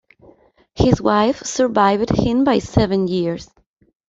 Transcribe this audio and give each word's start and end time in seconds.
His 0.73 0.99
wife 0.99 1.43
survived 1.43 2.09
him 2.09 2.43
by 2.43 2.57
seven 2.57 3.07
years. 3.07 3.47